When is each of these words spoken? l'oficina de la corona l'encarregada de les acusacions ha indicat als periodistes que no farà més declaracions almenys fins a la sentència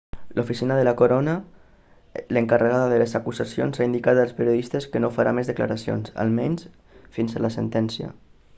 l'oficina 0.37 0.75
de 0.77 0.85
la 0.85 0.93
corona 1.01 1.33
l'encarregada 2.37 2.87
de 2.93 2.97
les 3.03 3.13
acusacions 3.19 3.81
ha 3.81 3.87
indicat 3.89 4.21
als 4.23 4.33
periodistes 4.39 4.89
que 4.95 5.03
no 5.05 5.13
farà 5.19 5.37
més 5.41 5.53
declaracions 5.55 6.17
almenys 6.25 6.67
fins 7.19 7.37
a 7.41 7.47
la 7.47 7.57
sentència 7.61 8.15